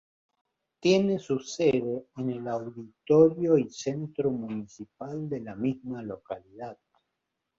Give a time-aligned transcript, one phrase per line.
[0.79, 6.75] Tiene su sede en el Auditorio y Centro Municipal de la misma localidad.